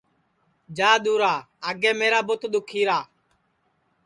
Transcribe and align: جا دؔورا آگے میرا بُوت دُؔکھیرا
جا 0.77 0.91
دؔورا 1.03 1.33
آگے 1.69 1.91
میرا 1.99 2.19
بُوت 2.27 2.41
دُؔکھیرا 2.51 2.97